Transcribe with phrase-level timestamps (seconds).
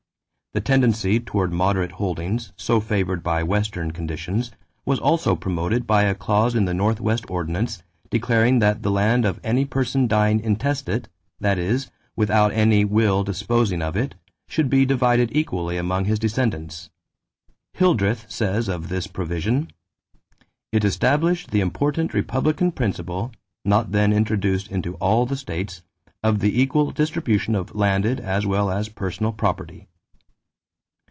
[0.53, 4.51] The tendency toward moderate holdings, so favored by Western conditions,
[4.85, 9.39] was also promoted by a clause in the Northwest Ordinance declaring that the land of
[9.45, 11.07] any person dying intestate
[11.39, 14.15] that is, without any will disposing of it
[14.49, 16.89] should be divided equally among his descendants.
[17.71, 19.69] Hildreth says of this provision:
[20.73, 23.31] "It established the important republican principle,
[23.63, 25.81] not then introduced into all the states,
[26.21, 29.87] of the equal distribution of landed as well as personal property."